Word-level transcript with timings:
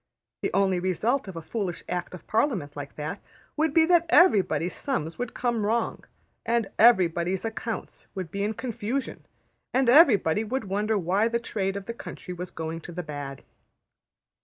The 0.41 0.49
only 0.51 0.79
result 0.79 1.27
of 1.27 1.35
a 1.35 1.43
foolish 1.43 1.83
Act 1.87 2.15
of 2.15 2.25
Parliament 2.25 2.75
like 2.75 2.95
that 2.95 3.21
would 3.55 3.71
be 3.71 3.85
that 3.85 4.07
everybody's 4.09 4.73
sums 4.75 5.19
would 5.19 5.35
come 5.35 5.63
wrong, 5.63 6.05
and 6.43 6.71
everybody's 6.79 7.45
accounts 7.45 8.07
be 8.31 8.43
in 8.43 8.55
confusion, 8.55 9.27
and 9.75 9.87
everybody 9.89 10.43
would 10.43 10.63
wonder 10.63 10.97
why 10.97 11.27
the 11.27 11.39
trade 11.39 11.75
of 11.77 11.85
the 11.85 11.93
country 11.93 12.33
was 12.33 12.49
going 12.49 12.81
to 12.81 12.91
the 12.91 13.03
bad. 13.03 13.43